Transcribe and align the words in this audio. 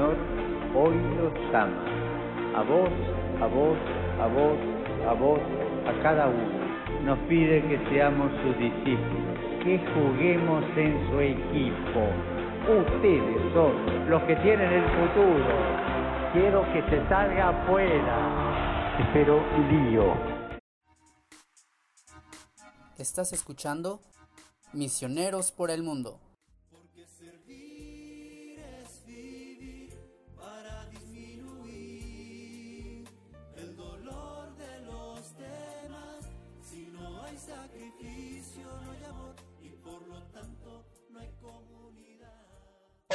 Señor 0.00 0.16
hoy 0.74 0.96
los 1.18 1.54
ama. 1.54 1.84
A 2.56 2.62
vos, 2.62 2.88
a 3.42 3.46
vos, 3.46 3.76
a 4.18 4.26
vos, 4.28 4.58
a 5.06 5.12
vos, 5.12 5.40
a 5.86 6.02
cada 6.02 6.26
uno. 6.26 7.04
Nos 7.04 7.18
pide 7.28 7.60
que 7.68 7.78
seamos 7.90 8.32
sus 8.42 8.56
discípulos, 8.58 9.38
que 9.62 9.78
juguemos 9.92 10.64
en 10.76 11.10
su 11.10 11.20
equipo. 11.20 12.00
Ustedes 12.80 13.52
son 13.52 14.08
los 14.08 14.22
que 14.22 14.36
tienen 14.36 14.72
el 14.72 14.84
futuro. 14.84 15.44
Quiero 16.32 16.64
que 16.72 16.82
se 16.88 17.06
salga 17.10 17.50
afuera. 17.50 18.96
Espero 19.00 19.42
lío. 19.70 20.14
Estás 22.96 23.34
escuchando 23.34 24.00
Misioneros 24.72 25.52
por 25.52 25.70
el 25.70 25.82
Mundo. 25.82 26.29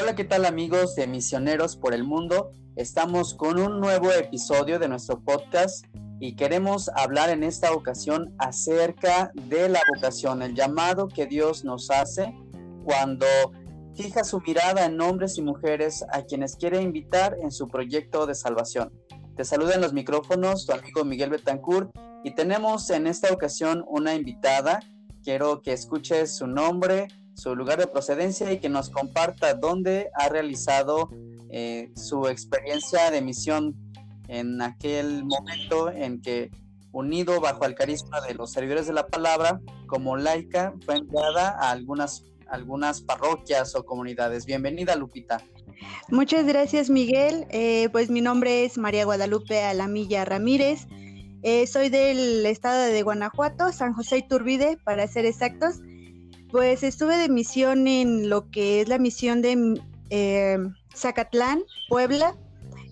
Hola, 0.06 0.14
¿qué 0.14 0.24
tal 0.24 0.46
amigos 0.46 0.94
de 0.94 1.08
Misioneros 1.08 1.76
por 1.78 1.96
el 1.96 2.04
Mundo? 2.04 2.52
Estamos 2.76 3.34
con 3.34 3.60
un 3.60 3.80
nuevo 3.80 4.12
episodio 4.12 4.78
de 4.78 4.88
nuestro 4.88 5.20
podcast 5.24 5.84
y 6.20 6.36
queremos 6.36 6.92
hablar 6.96 7.32
en 7.32 7.42
esta 7.42 7.74
ocasión 7.74 8.36
acerca 8.38 9.32
de 9.34 9.68
la 9.68 9.82
vocación, 9.96 10.44
el 10.44 10.54
llamado 10.54 11.08
que 11.08 11.26
Dios 11.26 11.66
nos 11.66 11.90
hace 11.90 12.32
cuando 12.84 13.26
fija 13.96 14.24
su 14.24 14.40
mirada 14.42 14.86
en 14.86 15.02
hombres 15.02 15.40
y 15.40 15.42
mujeres 15.42 16.06
a 16.14 16.22
quienes 16.22 16.56
quiere 16.56 16.84
invitar 16.84 17.36
en 17.42 17.50
su 17.50 17.68
proyecto 17.68 18.28
de 18.28 18.36
salvación. 18.36 18.94
Te 19.36 19.44
saluda 19.44 19.74
en 19.74 19.82
los 19.82 19.94
micrófonos 19.94 20.68
tu 20.68 20.74
amigo 20.74 21.04
Miguel 21.04 21.32
Betancourt 21.32 21.90
y 22.24 22.36
tenemos 22.36 22.92
en 22.92 23.08
esta 23.08 23.34
ocasión 23.34 23.84
una 23.88 24.14
invitada. 24.14 24.82
Quiero 25.24 25.64
que 25.64 25.74
escuches 25.74 26.36
su 26.38 26.46
nombre, 26.46 27.08
su 27.36 27.56
lugar 27.56 27.80
de 27.80 27.88
procedencia 27.88 28.52
y 28.52 28.60
que 28.60 28.70
nos 28.70 28.90
comparta 28.90 29.54
dónde 29.54 30.10
ha 30.16 30.30
realizado 30.30 31.10
eh, 31.52 31.92
su 31.96 32.28
experiencia 32.28 33.12
de 33.12 33.22
misión 33.22 33.76
en 34.28 34.62
aquel 34.62 35.24
momento 35.24 35.92
en 35.92 36.22
que, 36.22 36.50
unido 36.92 37.42
bajo 37.42 37.66
el 37.66 37.76
carisma 37.76 38.22
de 38.22 38.34
los 38.34 38.52
servidores 38.52 38.88
de 38.88 38.94
la 38.94 39.08
palabra, 39.08 39.60
como 39.86 40.18
laica, 40.18 40.74
fue 40.86 40.96
enviada 40.96 41.50
a 41.50 41.72
algunas, 41.72 42.24
algunas 42.48 43.02
parroquias 43.02 43.76
o 43.76 43.86
comunidades. 43.86 44.46
Bienvenida, 44.46 44.96
Lupita. 44.96 45.44
Muchas 46.10 46.46
gracias, 46.46 46.90
Miguel. 46.90 47.48
Eh, 47.50 47.90
pues 47.92 48.10
mi 48.10 48.22
nombre 48.22 48.64
es 48.64 48.78
María 48.78 49.06
Guadalupe 49.06 49.62
Alamilla 49.62 50.24
Ramírez. 50.24 50.88
Eh, 51.44 51.68
soy 51.68 51.90
del 51.90 52.46
estado 52.46 52.86
de 52.86 53.04
Guanajuato, 53.04 53.72
San 53.72 53.94
José 53.94 54.18
Iturbide, 54.18 54.78
para 54.84 55.06
ser 55.08 55.26
exactos. 55.26 55.82
Pues 56.56 56.84
estuve 56.84 57.18
de 57.18 57.28
misión 57.28 57.86
en 57.86 58.30
lo 58.30 58.50
que 58.50 58.80
es 58.80 58.88
la 58.88 58.98
misión 58.98 59.42
de 59.42 59.78
eh, 60.10 60.58
Zacatlán, 60.96 61.62
Puebla 61.90 62.34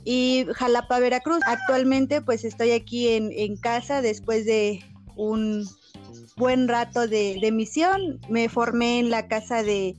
y 0.03 0.45
Jalapa, 0.53 0.99
Veracruz. 0.99 1.39
Actualmente 1.47 2.21
pues 2.21 2.43
estoy 2.43 2.71
aquí 2.71 3.07
en, 3.07 3.55
casa 3.55 4.01
después 4.01 4.45
de 4.45 4.83
un 5.15 5.65
buen 6.35 6.67
rato 6.67 7.07
de, 7.07 7.49
misión. 7.53 8.19
Me 8.27 8.49
formé 8.49 8.99
en 8.99 9.09
la 9.09 9.29
casa 9.29 9.63
de, 9.63 9.95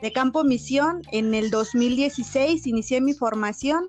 de 0.00 0.12
Campo 0.12 0.44
Misión 0.44 1.02
en 1.10 1.34
el 1.34 1.50
2016, 1.50 2.68
inicié 2.68 3.00
mi 3.00 3.14
formación 3.14 3.88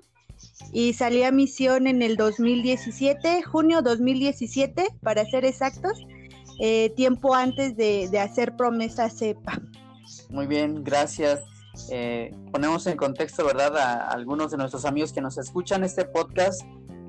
y 0.72 0.92
salí 0.94 1.22
a 1.22 1.30
misión 1.30 1.86
en 1.86 2.02
el 2.02 2.16
2017, 2.16 3.44
junio 3.44 3.80
2017 3.80 4.88
para 5.04 5.24
ser 5.24 5.44
exactos 5.44 6.04
eh, 6.58 6.90
tiempo 6.90 7.34
antes 7.34 7.76
de, 7.76 8.08
hacer 8.18 8.56
promesa 8.56 9.10
CEPA. 9.10 9.60
Muy 10.30 10.46
bien, 10.46 10.84
gracias. 10.84 11.40
Eh, 11.90 12.30
ponemos 12.52 12.86
en 12.86 12.96
contexto, 12.96 13.44
¿verdad?, 13.44 13.76
a 13.76 14.08
algunos 14.08 14.50
de 14.50 14.56
nuestros 14.56 14.84
amigos 14.84 15.12
que 15.12 15.20
nos 15.20 15.38
escuchan 15.38 15.84
este 15.84 16.04
podcast. 16.04 16.62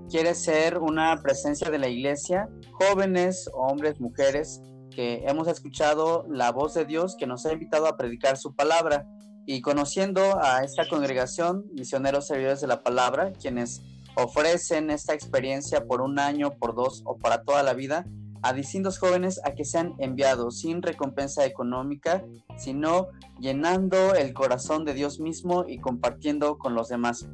Quiere 0.09 0.35
ser 0.35 0.77
una 0.79 1.21
presencia 1.21 1.69
de 1.69 1.79
la 1.79 1.87
iglesia, 1.87 2.47
jóvenes, 2.73 3.49
hombres, 3.53 3.99
mujeres, 3.99 4.61
que 4.91 5.23
hemos 5.27 5.47
escuchado 5.47 6.25
la 6.29 6.51
voz 6.51 6.73
de 6.73 6.85
Dios 6.85 7.15
que 7.17 7.27
nos 7.27 7.45
ha 7.45 7.53
invitado 7.53 7.87
a 7.87 7.97
predicar 7.97 8.37
su 8.37 8.55
palabra. 8.55 9.07
Y 9.47 9.61
conociendo 9.61 10.41
a 10.41 10.63
esta 10.63 10.87
congregación, 10.87 11.65
misioneros 11.73 12.27
servidores 12.27 12.61
de 12.61 12.67
la 12.67 12.81
palabra, 12.81 13.31
quienes 13.33 13.83
ofrecen 14.15 14.89
esta 14.89 15.13
experiencia 15.13 15.85
por 15.85 16.01
un 16.01 16.17
año, 16.17 16.57
por 16.57 16.73
dos 16.73 17.03
o 17.05 17.17
para 17.17 17.43
toda 17.43 17.61
la 17.61 17.73
vida, 17.73 18.05
a 18.41 18.53
distintos 18.53 18.99
jóvenes 18.99 19.39
a 19.43 19.53
que 19.53 19.65
sean 19.65 19.95
enviados 19.99 20.59
sin 20.59 20.81
recompensa 20.81 21.45
económica, 21.45 22.23
sino 22.57 23.07
llenando 23.39 24.13
el 24.15 24.33
corazón 24.33 24.85
de 24.85 24.93
Dios 24.93 25.19
mismo 25.19 25.65
y 25.67 25.79
compartiendo 25.79 26.57
con 26.57 26.75
los 26.75 26.89
demás. 26.89 27.27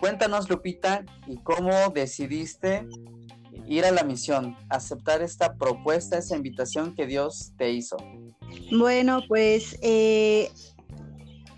Cuéntanos, 0.00 0.48
Lupita, 0.50 1.04
y 1.26 1.36
cómo 1.38 1.70
decidiste 1.94 2.86
ir 3.66 3.84
a 3.84 3.90
la 3.90 4.04
misión, 4.04 4.56
aceptar 4.68 5.22
esta 5.22 5.54
propuesta, 5.54 6.18
esa 6.18 6.36
invitación 6.36 6.94
que 6.94 7.06
Dios 7.06 7.52
te 7.56 7.70
hizo. 7.70 7.96
Bueno, 8.70 9.22
pues 9.28 9.78
eh, 9.82 10.50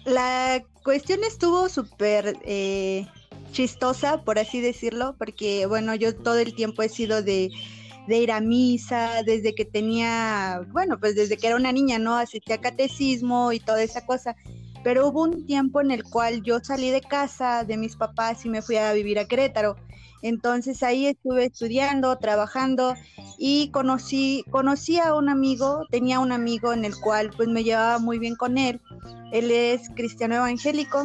la 0.04 0.62
cuestión 0.84 1.24
estuvo 1.24 1.68
súper 1.68 2.38
eh, 2.44 3.06
chistosa, 3.52 4.22
por 4.22 4.38
así 4.38 4.60
decirlo, 4.60 5.16
porque 5.18 5.66
bueno, 5.66 5.94
yo 5.94 6.14
todo 6.14 6.38
el 6.38 6.54
tiempo 6.54 6.82
he 6.82 6.88
sido 6.88 7.22
de 7.22 7.50
de 8.06 8.18
ir 8.18 8.32
a 8.32 8.40
misa, 8.40 9.22
desde 9.24 9.54
que 9.54 9.64
tenía, 9.64 10.60
bueno, 10.72 10.98
pues 10.98 11.14
desde 11.14 11.36
que 11.36 11.48
era 11.48 11.56
una 11.56 11.72
niña, 11.72 11.98
¿no? 11.98 12.16
Asistía 12.16 12.56
a 12.56 12.60
catecismo 12.60 13.52
y 13.52 13.60
toda 13.60 13.82
esa 13.82 14.04
cosa. 14.06 14.36
Pero 14.84 15.08
hubo 15.08 15.22
un 15.22 15.46
tiempo 15.46 15.80
en 15.80 15.90
el 15.90 16.04
cual 16.04 16.42
yo 16.42 16.60
salí 16.62 16.90
de 16.90 17.00
casa 17.00 17.64
de 17.64 17.76
mis 17.76 17.96
papás 17.96 18.44
y 18.44 18.48
me 18.48 18.62
fui 18.62 18.76
a 18.76 18.92
vivir 18.92 19.18
a 19.18 19.26
Querétaro. 19.26 19.76
Entonces 20.22 20.82
ahí 20.82 21.06
estuve 21.06 21.46
estudiando, 21.46 22.16
trabajando 22.18 22.94
y 23.38 23.70
conocí, 23.70 24.44
conocí 24.50 24.98
a 24.98 25.14
un 25.14 25.28
amigo, 25.28 25.86
tenía 25.90 26.20
un 26.20 26.32
amigo 26.32 26.72
en 26.72 26.84
el 26.84 26.96
cual 26.96 27.30
pues 27.36 27.48
me 27.48 27.64
llevaba 27.64 27.98
muy 27.98 28.18
bien 28.18 28.36
con 28.36 28.58
él. 28.58 28.80
Él 29.32 29.50
es 29.50 29.90
cristiano 29.94 30.36
evangélico. 30.36 31.04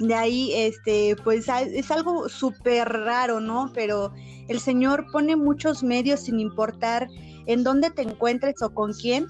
De 0.00 0.14
ahí, 0.14 0.52
este, 0.54 1.14
pues 1.22 1.46
es 1.48 1.90
algo 1.90 2.28
súper 2.28 2.88
raro, 2.88 3.38
¿no? 3.38 3.70
Pero 3.74 4.12
el 4.48 4.58
Señor 4.58 5.06
pone 5.12 5.36
muchos 5.36 5.82
medios 5.82 6.20
sin 6.20 6.40
importar 6.40 7.08
en 7.46 7.62
dónde 7.62 7.90
te 7.90 8.02
encuentres 8.02 8.62
o 8.62 8.74
con 8.74 8.92
quién. 8.94 9.26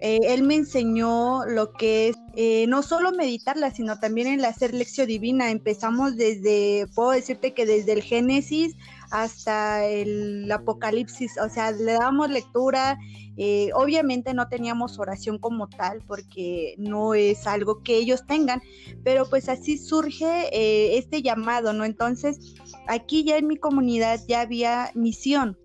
Eh, 0.00 0.18
él 0.34 0.42
me 0.42 0.56
enseñó 0.56 1.44
lo 1.46 1.72
que 1.72 2.08
es 2.08 2.16
eh, 2.34 2.66
no 2.66 2.82
solo 2.82 3.12
meditarla, 3.12 3.70
sino 3.70 4.00
también 4.00 4.26
en 4.26 4.42
la 4.42 4.48
hacer 4.48 4.74
lección 4.74 5.06
divina. 5.06 5.50
Empezamos 5.50 6.16
desde, 6.16 6.86
puedo 6.94 7.12
decirte 7.12 7.54
que 7.54 7.66
desde 7.66 7.92
el 7.92 8.02
Génesis 8.02 8.76
hasta 9.12 9.84
el 9.84 10.50
Apocalipsis, 10.50 11.38
o 11.38 11.48
sea, 11.48 11.70
le 11.70 11.92
damos 11.92 12.30
lectura. 12.30 12.98
Eh, 13.36 13.70
obviamente 13.74 14.34
no 14.34 14.48
teníamos 14.48 14.98
oración 14.98 15.38
como 15.38 15.68
tal, 15.68 16.02
porque 16.06 16.74
no 16.78 17.14
es 17.14 17.46
algo 17.46 17.82
que 17.82 17.96
ellos 17.96 18.26
tengan, 18.26 18.60
pero 19.04 19.28
pues 19.28 19.48
así 19.48 19.78
surge 19.78 20.96
este 20.98 21.22
llamado, 21.22 21.72
¿no? 21.72 21.84
Entonces, 21.84 22.54
aquí 22.88 23.24
ya 23.24 23.36
en 23.36 23.46
mi 23.46 23.56
comunidad 23.56 24.20
ya 24.26 24.40
había 24.40 24.90
misión. 24.94 25.58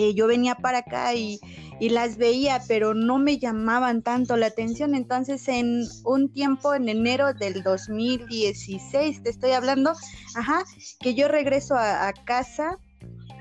Que 0.00 0.14
yo 0.14 0.26
venía 0.26 0.54
para 0.54 0.78
acá 0.78 1.14
y, 1.14 1.38
las 1.78 2.16
veía, 2.16 2.62
pero 2.68 2.94
no 2.94 3.18
me 3.18 3.38
llamaban 3.38 4.02
tanto 4.02 4.36
la 4.36 4.46
atención. 4.46 4.94
Entonces, 4.94 5.46
en 5.48 5.84
un 6.04 6.30
tiempo, 6.32 6.74
en 6.74 6.88
enero 6.88 7.32
del 7.34 7.62
2016, 7.62 9.22
te 9.22 9.30
estoy 9.30 9.52
hablando, 9.52 9.92
ajá, 10.36 10.64
que 11.00 11.14
yo 11.14 11.28
regreso 11.28 11.74
a, 11.76 12.12
casa, 12.24 12.78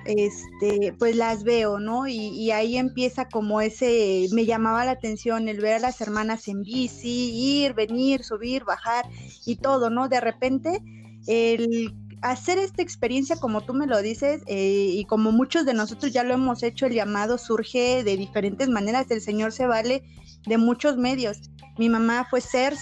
este, 0.06 0.94
pues 1.00 1.16
las 1.16 1.44
veo, 1.44 1.80
¿no? 1.80 2.08
Y, 2.08 2.28
y, 2.30 2.52
ahí 2.52 2.78
empieza 2.78 3.30
como 3.30 3.62
ese, 3.62 4.28
me 4.34 4.46
llamaba 4.46 4.84
la 4.86 4.92
atención 4.92 5.48
el 5.48 5.62
ver 5.62 5.76
a 5.76 5.80
las 5.80 6.02
hermanas 6.02 6.48
en 6.48 6.64
bici, 6.64 7.64
ir, 7.64 7.74
venir, 7.74 8.24
subir, 8.24 8.66
bajar 8.66 9.06
y 9.46 9.58
todo, 9.58 9.90
¿no? 9.90 10.08
De 10.10 10.20
repente, 10.20 10.82
el 11.28 11.94
hacer 12.22 12.58
esta 12.58 12.82
experiencia, 12.82 13.38
como 13.38 13.62
tú 13.62 13.74
me 13.74 13.88
lo 13.88 14.02
dices, 14.02 14.42
eh, 14.48 14.92
y 14.94 15.06
como 15.06 15.32
muchos 15.32 15.66
de 15.66 15.74
nosotros 15.74 16.12
ya 16.12 16.24
lo 16.24 16.34
hemos 16.34 16.64
hecho, 16.64 16.86
el 16.86 16.94
llamado 16.94 17.38
surge 17.38 18.04
de 18.04 18.18
diferentes 18.18 18.70
maneras. 18.70 19.10
El 19.10 19.22
Señor 19.22 19.52
se 19.52 19.68
vale 19.68 20.04
de 20.48 20.58
muchos 20.58 20.98
medios. 20.98 21.38
Mi 21.78 21.90
mamá 21.90 22.28
fue 22.30 22.42
ser 22.42 22.76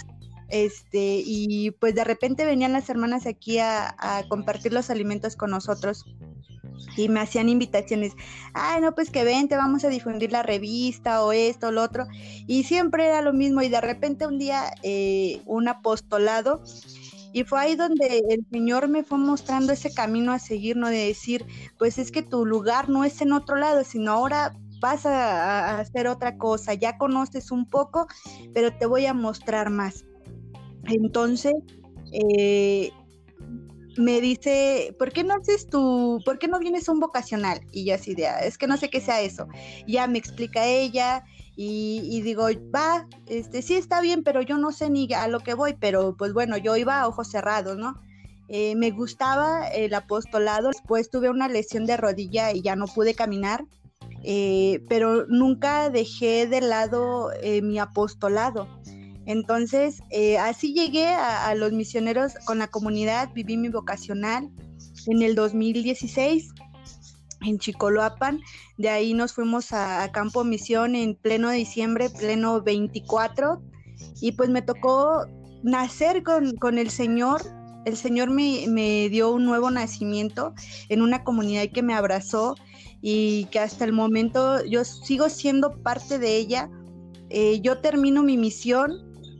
este, 0.49 1.21
y 1.25 1.71
pues 1.71 1.93
de 1.93 2.03
repente 2.03 2.45
venían 2.45 2.73
las 2.73 2.89
hermanas 2.89 3.25
aquí 3.25 3.59
a, 3.59 3.95
compartir 4.29 4.73
los 4.73 4.89
alimentos 4.89 5.35
con 5.35 5.51
nosotros 5.51 6.05
y 6.95 7.09
me 7.09 7.19
hacían 7.19 7.49
invitaciones, 7.49 8.13
ay 8.53 8.81
no, 8.81 8.93
pues 8.93 9.09
que 9.09 9.23
ven, 9.23 9.47
te 9.47 9.55
vamos 9.57 9.83
a 9.83 9.89
difundir 9.89 10.31
la 10.31 10.43
revista 10.43 11.23
o 11.23 11.31
esto, 11.31 11.71
lo 11.71 11.83
otro, 11.83 12.05
y 12.47 12.63
siempre 12.63 13.07
era 13.07 13.21
lo 13.21 13.33
mismo 13.33 13.61
y 13.61 13.69
de 13.69 13.81
repente 13.81 14.27
un 14.27 14.37
día 14.37 14.71
eh, 14.83 15.41
un 15.45 15.67
apostolado 15.67 16.61
Y 17.33 17.43
fue 17.43 17.59
ahí 17.59 17.75
donde 17.75 18.23
el 18.29 18.45
Señor 18.51 18.87
me 18.87 19.03
fue 19.03 19.17
mostrando 19.17 19.73
ese 19.73 19.93
camino 19.93 20.31
a 20.31 20.39
seguir, 20.39 20.77
¿no? 20.77 20.89
De 20.89 21.07
decir, 21.07 21.45
pues 21.77 21.97
es 21.97 22.11
que 22.11 22.23
tu 22.23 22.45
lugar 22.45 22.89
no 22.89 23.03
es 23.03 23.21
en 23.21 23.33
otro 23.33 23.55
lado, 23.55 23.83
sino 23.83 24.11
ahora 24.11 24.53
vas 24.79 25.05
a, 25.05 25.79
hacer 25.79 26.07
otra 26.07 26.37
cosa, 26.37 26.73
ya 26.73 26.97
conoces 26.97 27.51
un 27.51 27.65
poco, 27.65 28.07
pero 28.53 28.75
te 28.75 28.85
voy 28.85 29.05
a 29.05 29.13
mostrar 29.13 29.69
más. 29.69 30.05
Entonces, 30.85 31.53
eh, 32.11 32.91
me 33.97 34.21
dice, 34.21 34.95
¿por 34.97 35.11
qué 35.11 35.23
no 35.23 35.33
haces 35.33 35.67
tu, 35.67 36.21
por 36.23 36.39
qué 36.39 36.47
no 36.47 36.59
vienes 36.59 36.87
a 36.87 36.91
un 36.91 36.99
vocacional? 36.99 37.61
Y 37.71 37.85
yo 37.85 37.95
así 37.95 38.15
de, 38.15 38.27
ah, 38.27 38.39
es 38.39 38.57
que 38.57 38.67
no 38.67 38.77
sé 38.77 38.89
qué 38.89 39.01
sea 39.01 39.21
eso. 39.21 39.47
ya 39.87 40.07
me 40.07 40.17
explica 40.17 40.65
ella 40.65 41.23
y, 41.59 42.21
digo, 42.21 42.47
va, 42.73 43.07
este, 43.25 43.63
sí 43.63 43.73
está 43.73 43.99
bien, 43.99 44.23
pero 44.23 44.43
yo 44.43 44.59
no 44.59 44.71
sé 44.71 44.91
ni 44.91 45.11
a 45.11 45.27
lo 45.27 45.39
que 45.39 45.55
voy, 45.55 45.73
pero 45.73 46.15
pues 46.15 46.31
bueno, 46.31 46.55
yo 46.55 46.77
iba 46.77 47.01
a 47.01 47.07
ojos 47.07 47.31
cerrados, 47.31 47.77
¿no? 47.77 47.99
Eh, 48.47 48.75
me 48.75 48.91
gustaba 48.91 49.67
el 49.67 49.95
apostolado, 49.95 50.67
después 50.67 51.09
tuve 51.09 51.31
una 51.31 51.49
lesión 51.49 51.87
de 51.87 51.97
rodilla 51.97 52.53
y 52.53 52.61
ya 52.61 52.75
no 52.75 52.85
pude 52.85 53.15
caminar, 53.15 53.65
eh, 54.23 54.83
pero 54.87 55.25
nunca 55.25 55.89
dejé 55.89 56.45
de 56.45 56.61
lado 56.61 57.31
eh, 57.41 57.63
mi 57.63 57.79
apostolado. 57.79 58.67
Entonces, 59.25 59.99
así 60.39 60.73
llegué 60.73 61.07
a, 61.07 61.53
los 61.55 61.73
misioneros 61.73 62.35
con 62.45 62.59
la 62.59 62.67
comunidad, 62.67 63.29
viví 63.33 63.57
mi 63.57 63.67
vocacional 63.67 64.49
en 65.07 65.21
el 65.21 65.35
2016 65.35 66.53
en 67.47 67.59
Chicoloapan. 67.59 68.41
De 68.77 68.89
ahí 68.89 69.13
nos 69.13 69.33
fuimos 69.33 69.71
a, 69.71 70.09
Campo 70.11 70.43
Misión 70.43 70.95
en 70.95 71.15
pleno 71.15 71.49
diciembre, 71.49 72.09
pleno 72.09 72.61
24. 72.61 73.61
Y 74.21 74.33
pues 74.33 74.49
me 74.49 74.61
tocó 74.61 75.25
nacer 75.63 76.23
con, 76.23 76.77
el 76.77 76.89
Señor. 76.89 77.41
El 77.85 77.97
Señor 77.97 78.29
me, 78.29 78.65
me, 78.67 79.09
dio 79.09 79.31
un 79.31 79.45
nuevo 79.45 79.71
nacimiento 79.71 80.53
en 80.89 81.01
una 81.01 81.23
comunidad 81.23 81.69
que 81.73 81.81
me 81.81 81.93
abrazó 81.93 82.55
y 83.01 83.45
que 83.45 83.59
hasta 83.59 83.85
el 83.85 83.93
momento 83.93 84.63
yo 84.65 84.83
sigo 84.83 85.29
siendo 85.29 85.71
parte 85.83 86.19
de 86.19 86.35
ella. 86.37 86.69
Eh, 87.29 87.59
yo 87.61 87.79
termino 87.79 88.23
mi 88.23 88.37
misión 88.37 88.91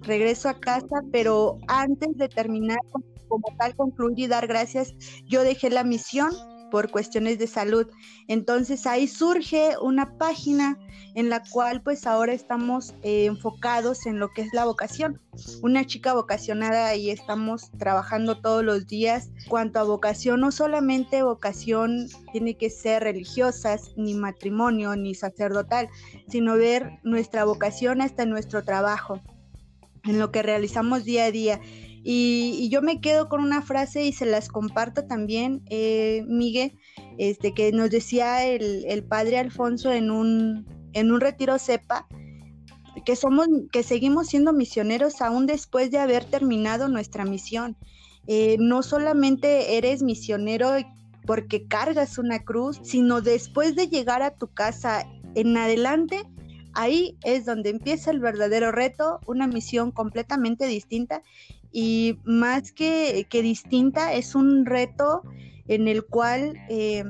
regreso 0.02 0.50
a 0.50 0.60
casa, 0.60 1.02
pero 1.12 1.58
antes 1.68 2.18
de 2.18 2.30
terminar 2.30 2.80
como 3.28 3.44
tal, 3.60 3.76
concluir 3.76 4.20
y 4.20 4.28
dar 4.28 4.48
gracias, 4.48 4.94
yo 5.26 5.44
dejé 5.44 5.70
la 5.70 5.84
misión 5.84 6.32
por 6.70 6.90
cuestiones 6.92 7.40
de 7.40 7.48
salud. 7.48 7.88
Entonces 8.28 8.86
ahí 8.86 9.08
surge 9.08 9.76
una 9.82 10.18
página 10.18 10.78
en 11.16 11.30
la 11.30 11.44
cual 11.44 11.82
pues 11.82 12.06
ahora 12.06 12.34
estamos 12.34 12.94
eh, 13.02 13.26
enfocados 13.26 14.06
en 14.06 14.20
lo 14.20 14.30
que 14.30 14.42
es 14.42 14.54
la 14.54 14.66
vocación. 14.66 15.22
Una 15.62 15.86
chica 15.86 16.14
vocacionada 16.14 16.96
y 16.96 17.10
estamos 17.10 17.72
trabajando 17.78 18.40
todos 18.40 18.64
los 18.64 18.88
días. 18.88 19.30
Cuanto 19.50 19.80
a 19.80 19.84
vocación, 19.84 20.42
no 20.42 20.52
solamente 20.52 21.24
vocación 21.24 22.08
tiene 22.32 22.56
que 22.56 22.70
ser 22.70 23.04
religiosas, 23.04 23.94
ni 23.98 24.14
matrimonio, 24.14 24.96
ni 24.96 25.16
sacerdotal, 25.16 25.90
sino 26.28 26.56
ver 26.56 27.00
nuestra 27.04 27.46
vocación 27.46 28.02
hasta 28.02 28.26
nuestro 28.26 28.64
trabajo 28.64 29.22
en 30.04 30.20
lo 30.20 30.32
que 30.32 30.42
realizamos 30.42 31.04
día 31.04 31.26
a 31.26 31.32
día. 31.32 31.60
Y, 32.10 32.70
yo 32.70 32.82
me 32.82 33.02
quedo 33.02 33.28
con 33.28 33.42
una 33.42 33.62
frase 33.62 34.06
y 34.06 34.14
se 34.14 34.26
las 34.26 34.48
comparto 34.48 35.04
también, 35.04 35.62
eh, 35.70 36.24
Miguel, 36.26 36.80
este, 37.18 37.54
que 37.54 37.74
nos 37.74 37.90
decía 37.90 38.46
el, 38.46 39.04
padre 39.04 39.40
Alfonso 39.40 39.92
en 39.92 40.10
un, 40.10 40.66
en 40.94 41.12
un 41.12 41.20
retiro 41.20 41.60
CEPA, 41.60 42.08
que 43.06 43.18
somos, 43.18 43.50
que 43.74 43.84
seguimos 43.84 44.28
siendo 44.28 44.54
misioneros 44.54 45.22
aún 45.22 45.48
después 45.48 45.92
de 45.92 46.00
haber 46.00 46.24
terminado 46.24 46.88
nuestra 46.88 47.26
misión. 47.26 47.76
Eh, 48.26 48.56
no 48.58 48.84
solamente 48.84 49.76
eres 49.76 50.02
misionero 50.02 50.76
porque 51.26 51.68
cargas 51.68 52.18
una 52.18 52.40
cruz, 52.40 52.80
sino 52.84 53.20
después 53.20 53.76
de 53.76 53.90
llegar 53.90 54.22
a 54.22 54.34
tu 54.34 54.48
casa 54.48 55.06
en 55.36 55.58
adelante, 55.58 56.24
Ahí 56.80 57.18
es 57.24 57.44
donde 57.44 57.72
empieza 57.72 58.12
el 58.12 58.20
verdadero 58.20 58.72
reto, 58.72 59.20
una 59.26 59.48
misión 59.48 59.90
completamente 59.90 60.68
distinta 60.68 61.24
y 61.72 62.20
más 62.24 62.72
que, 62.72 63.28
que 63.30 63.42
distinta 63.42 64.14
es 64.14 64.36
un 64.36 64.66
reto 64.66 65.22
en 65.68 65.88
el 65.88 66.06
cual 66.06 66.54
eh, 66.70 67.04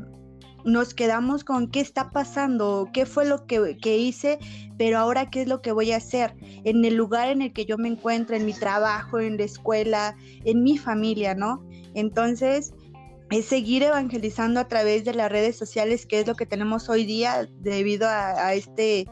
nos 0.65 0.93
quedamos 0.93 1.43
con 1.43 1.69
qué 1.69 1.79
está 1.79 2.09
pasando, 2.11 2.89
qué 2.93 3.05
fue 3.05 3.25
lo 3.25 3.45
que, 3.45 3.77
que, 3.77 3.97
hice, 3.97 4.39
pero 4.77 4.97
ahora 4.97 5.29
qué 5.29 5.43
es 5.43 5.47
lo 5.47 5.61
que 5.61 5.71
voy 5.71 5.91
a 5.91 5.97
hacer 5.97 6.35
en 6.41 6.83
el 6.83 6.95
lugar 6.95 7.29
en 7.29 7.41
el 7.41 7.53
que 7.53 7.65
yo 7.65 7.77
me 7.77 7.87
encuentro, 7.87 8.35
en 8.35 8.45
mi 8.45 8.53
trabajo, 8.53 9.19
en 9.19 9.37
la 9.37 9.43
escuela, 9.43 10.15
en 10.43 10.63
mi 10.63 10.77
familia, 10.77 11.35
¿no? 11.35 11.65
Entonces, 11.93 12.73
es 13.29 13.45
seguir 13.45 13.83
evangelizando 13.83 14.59
a 14.59 14.67
través 14.67 15.05
de 15.05 15.13
las 15.13 15.31
redes 15.31 15.55
sociales, 15.55 16.05
que 16.05 16.19
es 16.19 16.27
lo 16.27 16.35
que 16.35 16.45
tenemos 16.45 16.89
hoy 16.89 17.05
día 17.05 17.47
debido 17.61 18.07
a 18.09 18.53
este 18.53 19.05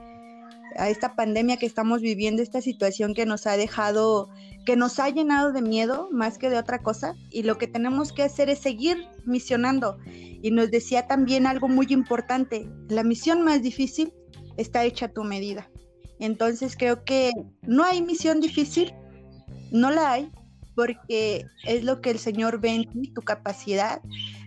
a 0.77 0.89
esta 0.89 1.15
pandemia 1.15 1.57
que 1.57 1.65
estamos 1.65 2.01
viviendo, 2.01 2.41
esta 2.41 2.61
situación 2.61 3.13
que 3.13 3.25
nos 3.25 3.47
ha 3.47 3.57
dejado, 3.57 4.29
que 4.65 4.75
nos 4.75 4.99
ha 4.99 5.09
llenado 5.09 5.51
de 5.51 5.61
miedo 5.61 6.09
más 6.11 6.37
que 6.37 6.49
de 6.49 6.57
otra 6.57 6.79
cosa. 6.79 7.15
Y 7.29 7.43
lo 7.43 7.57
que 7.57 7.67
tenemos 7.67 8.11
que 8.11 8.23
hacer 8.23 8.49
es 8.49 8.59
seguir 8.59 8.97
misionando. 9.25 9.97
Y 10.05 10.51
nos 10.51 10.71
decía 10.71 11.07
también 11.07 11.47
algo 11.47 11.67
muy 11.67 11.87
importante, 11.89 12.69
la 12.89 13.03
misión 13.03 13.41
más 13.43 13.61
difícil 13.61 14.13
está 14.57 14.83
hecha 14.83 15.07
a 15.07 15.13
tu 15.13 15.23
medida. 15.23 15.69
Entonces 16.19 16.75
creo 16.77 17.03
que 17.03 17.31
no 17.63 17.83
hay 17.83 18.01
misión 18.01 18.41
difícil, 18.41 18.93
no 19.71 19.91
la 19.91 20.11
hay, 20.11 20.31
porque 20.75 21.45
es 21.65 21.83
lo 21.83 22.01
que 22.01 22.11
el 22.11 22.19
Señor 22.19 22.59
ve 22.59 22.69
en 22.69 22.89
ti, 22.89 23.11
tu 23.13 23.21
capacidad, 23.21 24.01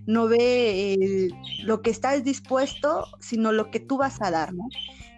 no 0.06 0.28
ve 0.28 0.94
eh, 0.94 1.28
lo 1.62 1.82
que 1.82 1.90
estás 1.90 2.24
dispuesto, 2.24 3.04
sino 3.20 3.52
lo 3.52 3.70
que 3.70 3.80
tú 3.80 3.98
vas 3.98 4.20
a 4.22 4.30
dar. 4.30 4.52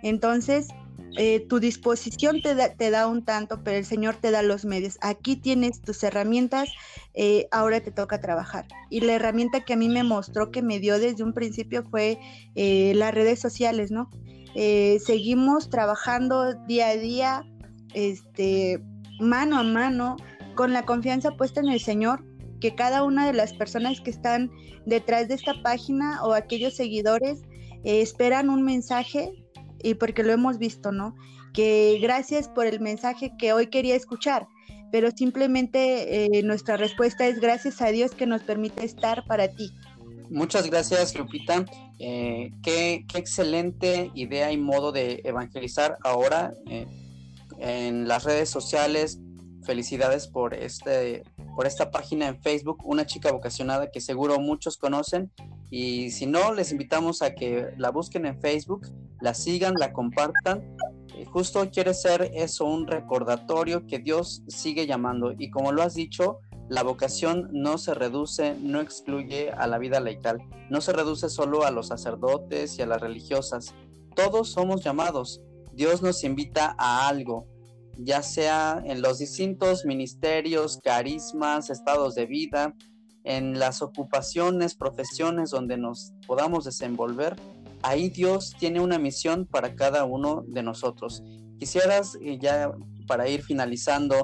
Entonces, 0.02 0.68
eh, 1.16 1.40
tu 1.48 1.58
disposición 1.58 2.40
te 2.40 2.54
da, 2.54 2.72
te 2.74 2.90
da, 2.90 3.06
un 3.06 3.24
tanto, 3.24 3.62
pero 3.64 3.76
el 3.76 3.84
Señor 3.84 4.16
te 4.16 4.30
da 4.30 4.42
los 4.42 4.64
medios. 4.64 4.98
Aquí 5.00 5.36
tienes 5.36 5.80
tus 5.80 6.02
herramientas, 6.04 6.68
eh, 7.14 7.48
ahora 7.50 7.80
te 7.80 7.90
toca 7.90 8.20
trabajar. 8.20 8.66
Y 8.90 9.00
la 9.00 9.14
herramienta 9.14 9.64
que 9.64 9.72
a 9.72 9.76
mí 9.76 9.88
me 9.88 10.04
mostró, 10.04 10.50
que 10.50 10.62
me 10.62 10.78
dio 10.78 10.98
desde 10.98 11.24
un 11.24 11.32
principio, 11.32 11.84
fue 11.90 12.18
eh, 12.54 12.92
las 12.94 13.14
redes 13.14 13.40
sociales, 13.40 13.90
¿no? 13.90 14.10
seguimos 14.52 15.70
trabajando 15.70 16.54
día 16.66 16.88
a 16.88 16.96
día, 16.96 17.44
este, 17.94 18.82
mano 19.20 19.60
a 19.60 19.62
mano, 19.62 20.16
con 20.56 20.72
la 20.72 20.84
confianza 20.84 21.30
puesta 21.36 21.60
en 21.60 21.68
el 21.68 21.78
Señor, 21.78 22.24
que 22.60 22.74
cada 22.74 23.04
una 23.04 23.28
de 23.28 23.32
las 23.32 23.52
personas 23.52 24.00
que 24.00 24.10
están 24.10 24.50
detrás 24.86 25.28
de 25.28 25.34
esta 25.34 25.62
página 25.62 26.20
o 26.24 26.34
aquellos 26.34 26.74
seguidores 26.74 27.42
esperan 27.84 28.50
un 28.50 28.64
mensaje 28.64 29.39
y 29.82 29.94
porque 29.94 30.22
lo 30.22 30.32
hemos 30.32 30.58
visto, 30.58 30.92
¿no? 30.92 31.14
Que 31.52 31.98
gracias 32.00 32.48
por 32.48 32.66
el 32.66 32.80
mensaje 32.80 33.32
que 33.38 33.52
hoy 33.52 33.68
quería 33.68 33.96
escuchar, 33.96 34.46
pero 34.92 35.10
simplemente 35.10 36.38
eh, 36.38 36.42
nuestra 36.42 36.76
respuesta 36.76 37.26
es 37.26 37.40
gracias 37.40 37.80
a 37.82 37.88
Dios 37.88 38.12
que 38.12 38.26
nos 38.26 38.42
permite 38.42 38.84
estar 38.84 39.24
para 39.26 39.48
ti. 39.48 39.70
Muchas 40.30 40.70
gracias, 40.70 41.16
Lupita. 41.16 41.64
Eh, 41.98 42.52
qué, 42.62 43.04
excelente 43.14 44.12
idea 44.14 44.52
y 44.52 44.56
modo 44.56 44.92
de 44.92 45.20
evangelizar 45.24 45.98
ahora 46.04 46.52
eh, 46.68 46.86
en 47.58 48.06
las 48.06 48.24
redes 48.24 48.48
sociales. 48.48 49.18
Felicidades 49.64 50.28
por 50.28 50.54
este 50.54 51.24
por 51.54 51.66
esta 51.66 51.90
página 51.90 52.28
en 52.28 52.40
Facebook, 52.40 52.78
una 52.86 53.04
chica 53.06 53.32
vocacionada 53.32 53.90
que 53.90 54.00
seguro 54.00 54.38
muchos 54.38 54.76
conocen. 54.76 55.30
Y 55.70 56.10
si 56.10 56.26
no, 56.26 56.54
les 56.54 56.72
invitamos 56.72 57.22
a 57.22 57.34
que 57.34 57.66
la 57.76 57.90
busquen 57.90 58.24
en 58.24 58.40
Facebook, 58.40 58.86
la 59.20 59.34
sigan, 59.34 59.74
la 59.78 59.92
compartan. 59.92 60.76
Eh, 61.14 61.24
justo 61.26 61.68
quiere 61.70 61.94
ser 61.94 62.30
eso, 62.34 62.64
un 62.64 62.86
recordatorio 62.86 63.86
que 63.86 63.98
Dios 63.98 64.42
sigue 64.48 64.86
llamando. 64.86 65.32
Y 65.38 65.50
como 65.50 65.72
lo 65.72 65.82
has 65.82 65.94
dicho, 65.94 66.38
la 66.68 66.82
vocación 66.82 67.48
no 67.52 67.78
se 67.78 67.94
reduce, 67.94 68.54
no 68.60 68.80
excluye 68.80 69.50
a 69.50 69.66
la 69.66 69.78
vida 69.78 69.98
laical, 69.98 70.38
no 70.70 70.80
se 70.80 70.92
reduce 70.92 71.28
solo 71.28 71.64
a 71.64 71.72
los 71.72 71.88
sacerdotes 71.88 72.78
y 72.78 72.82
a 72.82 72.86
las 72.86 73.00
religiosas. 73.00 73.74
Todos 74.14 74.50
somos 74.50 74.84
llamados. 74.84 75.42
Dios 75.72 76.00
nos 76.00 76.22
invita 76.22 76.76
a 76.78 77.08
algo, 77.08 77.46
ya 77.98 78.22
sea 78.22 78.80
en 78.84 79.02
los 79.02 79.18
distintos 79.18 79.84
ministerios, 79.84 80.78
carismas, 80.82 81.70
estados 81.70 82.14
de 82.14 82.26
vida, 82.26 82.74
en 83.24 83.58
las 83.58 83.82
ocupaciones, 83.82 84.74
profesiones 84.74 85.50
donde 85.50 85.76
nos 85.76 86.12
podamos 86.26 86.64
desenvolver, 86.64 87.36
ahí 87.82 88.10
Dios 88.10 88.54
tiene 88.58 88.80
una 88.80 88.98
misión 88.98 89.46
para 89.46 89.74
cada 89.74 90.04
uno 90.04 90.44
de 90.46 90.62
nosotros. 90.62 91.22
Quisieras 91.58 92.16
eh, 92.20 92.38
ya 92.40 92.72
para 93.06 93.28
ir 93.28 93.42
finalizando, 93.42 94.16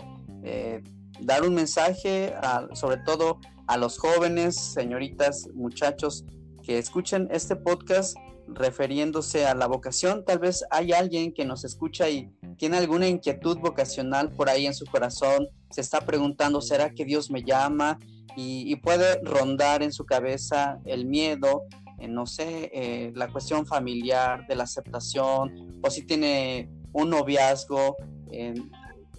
eh, 0.43 0.83
dar 1.21 1.43
un 1.43 1.55
mensaje 1.55 2.35
sobre 2.75 2.99
todo 2.99 3.41
a 3.67 3.77
los 3.77 3.99
jóvenes, 3.99 4.55
señoritas, 4.57 5.49
muchachos 5.55 6.25
que 6.63 6.79
escuchen 6.79 7.29
este 7.31 7.57
podcast 7.57 8.17
refiriéndose 8.49 9.47
a 9.47 9.55
la 9.55 9.67
vocación. 9.67 10.25
Tal 10.25 10.39
vez 10.39 10.65
hay 10.71 10.93
alguien 10.93 11.33
que 11.33 11.45
nos 11.45 11.65
escucha 11.65 12.09
y 12.09 12.31
tiene 12.57 12.77
alguna 12.77 13.09
inquietud 13.09 13.59
vocacional 13.59 14.31
por 14.31 14.49
ahí 14.49 14.67
en 14.67 14.75
su 14.75 14.87
corazón, 14.87 15.49
se 15.71 15.81
está 15.81 16.01
preguntando, 16.01 16.61
¿será 16.61 16.91
que 16.91 17.05
Dios 17.05 17.31
me 17.31 17.43
llama? 17.43 17.99
Y, 18.39 18.77
puede 18.77 19.19
rondar 19.23 19.83
en 19.83 19.93
su 19.93 20.05
cabeza 20.05 20.79
el 20.85 21.07
miedo, 21.07 21.63
no 21.99 22.27
sé, 22.27 22.71
eh, 22.73 23.13
la 23.15 23.29
cuestión 23.29 23.67
familiar, 23.67 24.47
de 24.47 24.57
la 24.57 24.65
aceptación, 24.65 25.81
o 25.83 25.91
si 25.91 26.07
tiene 26.07 26.71
un 26.93 27.11
noviazgo, 27.11 27.97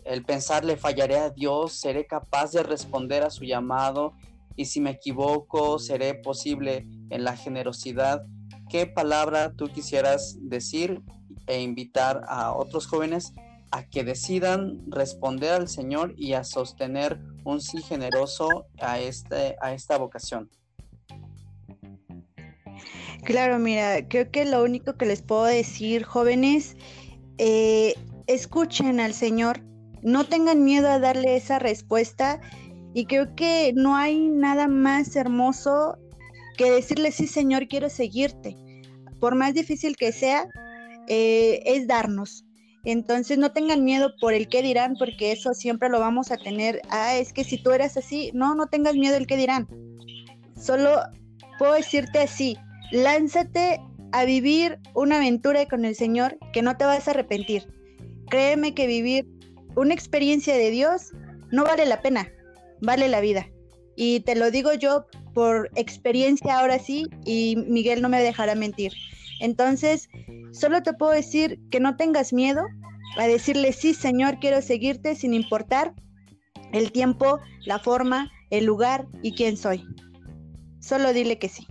el 0.08 0.24
pensar, 0.24 0.64
¿le 0.64 0.78
fallaré 0.78 1.18
a 1.18 1.30
Dios? 1.30 1.74
¿Seré 1.74 2.06
capaz 2.06 2.52
de 2.52 2.64
responder 2.64 3.24
a 3.24 3.30
su 3.30 3.44
llamado? 3.44 4.14
Y 4.56 4.66
si 4.66 4.80
me 4.80 4.92
equivoco, 4.92 5.80
¿seré 5.80 6.16
posible 6.16 6.88
en 7.10 7.24
la 7.24 7.36
generosidad? 7.36 8.24
¿Qué 8.70 8.88
palabra 8.88 9.54
tú 9.54 9.68
quisieras 9.68 10.38
decir 10.42 11.02
e 11.46 11.62
invitar 11.62 12.24
a 12.28 12.54
otros 12.54 12.88
jóvenes 12.88 13.34
a 13.72 13.84
que 13.84 14.04
decidan 14.04 14.80
responder 14.88 15.54
al 15.54 15.68
Señor 15.68 16.14
y 16.18 16.34
a 16.34 16.44
sostener 16.44 17.20
un 17.44 17.62
sí 17.62 17.82
generoso 17.82 18.66
a, 18.80 19.00
este, 19.00 19.58
a 19.62 19.74
esta 19.74 19.98
vocación? 19.98 20.50
Claro, 23.28 23.60
mira, 23.60 24.08
creo 24.08 24.32
que 24.32 24.46
lo 24.46 24.64
único 24.64 24.96
que 24.96 25.06
les 25.06 25.22
puedo 25.22 25.44
decir, 25.44 26.04
jóvenes, 26.04 26.78
eh, 27.38 27.94
escuchen 28.26 29.02
al 29.02 29.14
Señor, 29.14 29.60
no 30.02 30.24
tengan 30.24 30.64
miedo 30.64 30.88
a 30.88 30.98
darle 30.98 31.36
esa 31.36 31.60
respuesta 31.60 32.40
y 32.94 33.06
creo 33.06 33.36
que 33.36 33.74
no 33.76 33.98
hay 33.98 34.30
nada 34.30 34.70
más 34.70 35.14
hermoso 35.18 35.98
que 36.56 36.72
decirle, 36.72 37.12
sí 37.12 37.28
Señor, 37.28 37.68
quiero 37.68 37.90
seguirte. 37.90 38.56
Por 39.20 39.36
más 39.36 39.54
difícil 39.54 39.98
que 39.98 40.14
sea, 40.14 40.48
eh, 41.10 41.62
es 41.66 41.86
darnos. 41.86 42.46
Entonces 42.86 43.38
no 43.38 43.52
tengan 43.52 43.84
miedo 43.84 44.14
por 44.22 44.32
el 44.32 44.48
qué 44.48 44.62
dirán, 44.62 44.96
porque 44.98 45.34
eso 45.34 45.54
siempre 45.54 45.90
lo 45.90 46.00
vamos 46.00 46.32
a 46.32 46.38
tener. 46.38 46.82
Ah, 46.92 47.18
es 47.18 47.34
que 47.34 47.44
si 47.44 47.62
tú 47.62 47.72
eras 47.72 47.98
así, 47.98 48.32
no, 48.34 48.56
no 48.56 48.68
tengas 48.68 48.96
miedo 48.96 49.16
del 49.16 49.28
qué 49.28 49.36
dirán. 49.36 49.68
Solo 50.58 51.02
puedo 51.60 51.74
decirte 51.74 52.20
así, 52.20 52.58
lánzate 52.92 53.82
a 54.12 54.26
vivir 54.26 54.80
una 54.94 55.18
aventura 55.18 55.66
con 55.68 55.86
el 55.86 55.96
Señor 55.96 56.38
que 56.54 56.62
no 56.62 56.78
te 56.78 56.86
vas 56.86 57.08
a 57.08 57.12
arrepentir. 57.12 57.68
Créeme 58.30 58.74
que 58.74 58.88
vivir 58.88 59.28
una 59.76 59.94
experiencia 59.94 60.56
de 60.56 60.72
Dios 60.72 61.12
no 61.52 61.64
vale 61.64 61.86
la 61.86 62.02
pena, 62.02 62.32
vale 62.82 63.08
la 63.08 63.22
vida. 63.22 63.48
Y 63.96 64.22
te 64.22 64.36
lo 64.36 64.52
digo 64.52 64.74
yo 64.74 65.06
por 65.34 65.70
experiencia 65.76 66.60
ahora 66.60 66.80
sí, 66.80 67.08
y 67.26 67.56
Miguel 67.68 68.02
no 68.02 68.10
me 68.10 68.22
dejará 68.22 68.56
mentir. 68.56 68.94
Entonces, 69.40 70.10
solo 70.52 70.82
te 70.82 70.94
puedo 70.94 71.12
decir 71.12 71.60
que 71.70 71.80
no 71.80 71.96
tengas 71.96 72.34
miedo 72.34 72.66
a 73.18 73.28
decirle, 73.28 73.72
sí, 73.74 73.94
Señor, 73.94 74.40
quiero 74.40 74.62
seguirte 74.62 75.16
sin 75.16 75.34
importar 75.34 75.94
el 76.72 76.92
tiempo, 76.92 77.40
la 77.66 77.80
forma, 77.80 78.32
el 78.50 78.66
lugar 78.66 79.08
y 79.22 79.34
quién 79.34 79.58
soy. 79.58 79.86
Solo 80.80 81.14
dile 81.14 81.38
que 81.40 81.50
sí. 81.50 81.68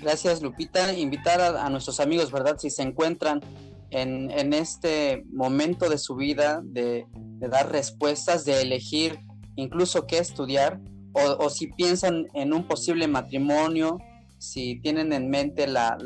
Gracias, 0.00 0.40
Lupita. 0.42 0.92
Invitar 0.94 1.40
a, 1.40 1.68
nuestros 1.68 2.00
amigos, 2.00 2.32
¿verdad? 2.32 2.56
Si 2.58 2.70
se 2.70 2.82
encuentran 2.82 3.40
en, 3.90 4.52
este 4.52 5.24
momento 5.32 5.88
de 5.88 5.98
su 5.98 6.16
vida, 6.16 6.62
de, 6.64 7.06
dar 7.38 7.70
respuestas, 7.70 8.44
de 8.44 8.62
elegir 8.62 9.20
incluso 9.56 10.06
qué 10.06 10.18
estudiar, 10.18 10.80
o, 11.12 11.50
si 11.50 11.66
piensan 11.66 12.28
en 12.34 12.52
un 12.52 12.66
posible 12.66 13.08
matrimonio, 13.08 13.98
si 14.38 14.80
tienen 14.80 15.12
en 15.12 15.28
mente 15.28 15.66
la, 15.66 15.98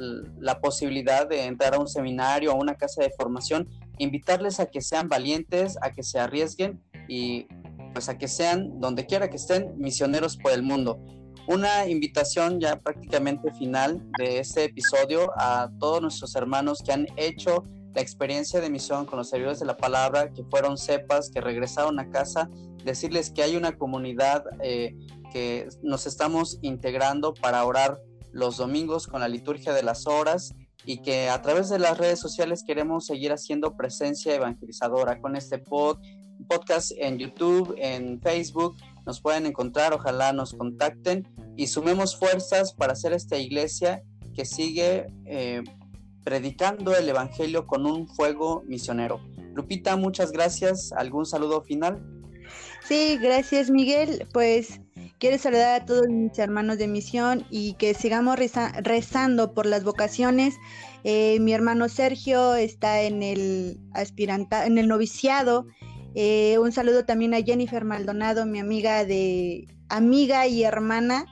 posibilidad 0.60 1.28
de 1.28 1.44
entrar 1.44 1.74
a 1.74 1.78
un 1.78 1.86
seminario 1.86 2.50
o 2.50 2.54
a 2.54 2.58
una 2.58 2.74
casa 2.74 3.02
de 3.02 3.12
formación, 3.16 3.68
invitarles 3.98 4.58
a 4.58 4.66
que 4.66 4.80
sean 4.80 5.08
valientes, 5.08 5.78
a 5.82 5.92
que 5.92 6.02
se 6.02 6.18
arriesguen 6.18 6.82
y 7.06 7.46
pues 7.92 8.08
a 8.08 8.18
que 8.18 8.26
sean, 8.26 8.80
donde 8.80 9.06
quiera 9.06 9.30
que 9.30 9.36
estén, 9.36 9.78
misioneros 9.78 10.36
por 10.36 10.50
el 10.50 10.64
mundo. 10.64 10.98
Una 11.46 11.86
invitación 11.86 12.58
ya 12.58 12.80
prácticamente 12.80 13.52
final 13.52 14.02
de 14.18 14.38
este 14.38 14.64
episodio 14.64 15.30
a 15.36 15.70
todos 15.78 16.00
nuestros 16.00 16.34
hermanos 16.36 16.82
que 16.82 16.92
han 16.92 17.06
hecho 17.16 17.62
la 17.94 18.00
experiencia 18.00 18.60
de 18.60 18.70
misión 18.70 19.04
con 19.04 19.18
los 19.18 19.28
servidores 19.28 19.60
de 19.60 19.66
la 19.66 19.76
palabra, 19.76 20.32
que 20.32 20.42
fueron 20.44 20.78
cepas, 20.78 21.30
que 21.30 21.42
regresaron 21.42 21.98
a 22.00 22.10
casa, 22.10 22.48
decirles 22.84 23.30
que 23.30 23.42
hay 23.42 23.56
una 23.56 23.76
comunidad 23.76 24.44
eh, 24.62 24.96
que 25.32 25.68
nos 25.82 26.06
estamos 26.06 26.58
integrando 26.62 27.34
para 27.34 27.64
orar 27.64 28.00
los 28.32 28.56
domingos 28.56 29.06
con 29.06 29.20
la 29.20 29.28
liturgia 29.28 29.72
de 29.74 29.82
las 29.82 30.06
horas 30.06 30.54
y 30.86 31.02
que 31.02 31.28
a 31.28 31.40
través 31.42 31.68
de 31.68 31.78
las 31.78 31.98
redes 31.98 32.20
sociales 32.20 32.64
queremos 32.66 33.06
seguir 33.06 33.32
haciendo 33.32 33.76
presencia 33.76 34.34
evangelizadora 34.34 35.20
con 35.20 35.36
este 35.36 35.58
pod, 35.58 35.98
podcast 36.48 36.92
en 36.98 37.18
YouTube, 37.18 37.74
en 37.78 38.20
Facebook. 38.20 38.76
Nos 39.06 39.20
pueden 39.20 39.46
encontrar, 39.46 39.92
ojalá 39.92 40.32
nos 40.32 40.54
contacten 40.54 41.28
y 41.56 41.66
sumemos 41.66 42.18
fuerzas 42.18 42.72
para 42.72 42.94
hacer 42.94 43.12
esta 43.12 43.36
iglesia 43.36 44.02
que 44.34 44.44
sigue 44.44 45.06
eh, 45.26 45.62
predicando 46.24 46.96
el 46.96 47.08
Evangelio 47.08 47.66
con 47.66 47.86
un 47.86 48.08
fuego 48.08 48.64
misionero. 48.66 49.20
Lupita, 49.54 49.96
muchas 49.96 50.32
gracias. 50.32 50.92
¿Algún 50.92 51.26
saludo 51.26 51.62
final? 51.62 52.02
Sí, 52.82 53.18
gracias 53.20 53.70
Miguel. 53.70 54.26
Pues 54.32 54.80
quiero 55.18 55.38
saludar 55.38 55.82
a 55.82 55.84
todos 55.84 56.06
mis 56.08 56.38
hermanos 56.38 56.78
de 56.78 56.88
misión 56.88 57.46
y 57.50 57.74
que 57.74 57.94
sigamos 57.94 58.38
rezando 58.82 59.54
por 59.54 59.66
las 59.66 59.84
vocaciones. 59.84 60.56
Eh, 61.04 61.38
mi 61.40 61.52
hermano 61.52 61.88
Sergio 61.88 62.54
está 62.54 63.02
en 63.02 63.22
el 63.22 63.78
aspiranta, 63.92 64.66
en 64.66 64.78
el 64.78 64.88
noviciado. 64.88 65.66
Eh, 66.14 66.58
un 66.58 66.72
saludo 66.72 67.04
también 67.04 67.34
a 67.34 67.42
Jennifer 67.42 67.84
Maldonado, 67.84 68.46
mi 68.46 68.60
amiga 68.60 69.04
de 69.04 69.66
amiga 69.88 70.46
y 70.46 70.62
hermana 70.62 71.26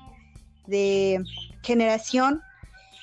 de 0.67 1.23
generación. 1.63 2.41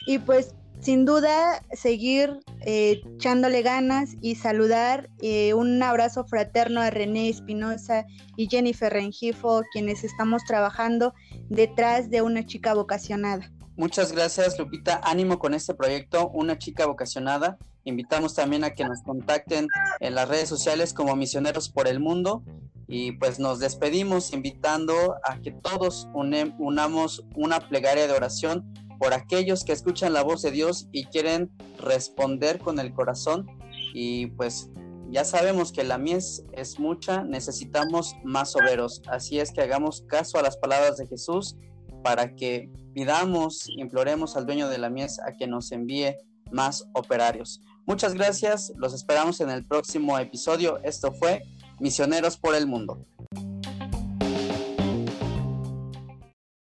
Y 0.05 0.19
pues 0.19 0.55
sin 0.81 1.05
duda 1.05 1.61
seguir 1.73 2.39
eh, 2.61 3.01
echándole 3.15 3.61
ganas 3.61 4.15
y 4.21 4.35
saludar 4.35 5.09
eh, 5.21 5.53
un 5.53 5.81
abrazo 5.83 6.25
fraterno 6.25 6.81
a 6.81 6.89
René 6.89 7.29
Espinosa 7.29 8.05
y 8.37 8.47
Jennifer 8.47 8.91
Rengifo, 8.91 9.63
quienes 9.71 10.03
estamos 10.03 10.43
trabajando 10.45 11.13
detrás 11.49 12.09
de 12.09 12.21
una 12.21 12.45
chica 12.45 12.73
vocacionada. 12.73 13.51
Muchas 13.75 14.11
gracias 14.11 14.59
Lupita, 14.59 14.99
ánimo 15.03 15.39
con 15.39 15.53
este 15.53 15.73
proyecto, 15.73 16.29
una 16.29 16.57
chica 16.57 16.85
vocacionada. 16.85 17.57
Invitamos 17.89 18.35
también 18.35 18.63
a 18.63 18.69
que 18.69 18.85
nos 18.85 19.01
contacten 19.01 19.67
en 19.99 20.13
las 20.13 20.29
redes 20.29 20.47
sociales 20.47 20.93
como 20.93 21.15
Misioneros 21.15 21.69
por 21.69 21.87
el 21.87 21.99
Mundo 21.99 22.43
y 22.87 23.13
pues 23.13 23.39
nos 23.39 23.59
despedimos 23.59 24.31
invitando 24.31 25.15
a 25.23 25.39
que 25.41 25.51
todos 25.51 26.07
unamos 26.13 27.25
una 27.35 27.59
plegaria 27.59 28.05
de 28.05 28.13
oración 28.13 28.71
por 28.99 29.13
aquellos 29.13 29.63
que 29.63 29.71
escuchan 29.71 30.13
la 30.13 30.21
voz 30.21 30.43
de 30.43 30.51
Dios 30.51 30.87
y 30.91 31.05
quieren 31.05 31.49
responder 31.79 32.59
con 32.59 32.79
el 32.79 32.93
corazón. 32.93 33.47
Y 33.95 34.27
pues 34.27 34.69
ya 35.09 35.25
sabemos 35.25 35.71
que 35.71 35.83
la 35.83 35.97
mies 35.97 36.43
es 36.53 36.79
mucha, 36.79 37.23
necesitamos 37.23 38.15
más 38.23 38.55
obreros. 38.55 39.01
Así 39.07 39.39
es 39.39 39.51
que 39.51 39.61
hagamos 39.61 40.03
caso 40.07 40.37
a 40.37 40.43
las 40.43 40.57
palabras 40.57 40.97
de 40.97 41.07
Jesús 41.07 41.57
para 42.03 42.35
que 42.35 42.69
pidamos, 42.93 43.67
imploremos 43.67 44.37
al 44.37 44.45
dueño 44.45 44.69
de 44.69 44.77
la 44.77 44.91
mies 44.91 45.19
a 45.19 45.35
que 45.35 45.47
nos 45.47 45.71
envíe 45.71 46.15
más 46.51 46.87
operarios. 46.93 47.61
Muchas 47.89 48.13
gracias, 48.13 48.71
los 48.75 48.93
esperamos 48.93 49.41
en 49.41 49.49
el 49.49 49.65
próximo 49.65 50.19
episodio. 50.19 50.77
Esto 50.83 51.11
fue 51.11 51.41
Misioneros 51.79 52.37
por 52.37 52.53
el 52.53 52.67
Mundo. 52.67 53.03